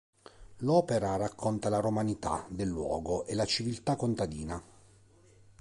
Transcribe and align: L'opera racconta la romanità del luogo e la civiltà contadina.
L'opera 0.61 1.15
racconta 1.15 1.69
la 1.69 1.79
romanità 1.79 2.43
del 2.49 2.67
luogo 2.69 3.23
e 3.27 3.35
la 3.35 3.45
civiltà 3.45 3.95
contadina. 3.95 4.59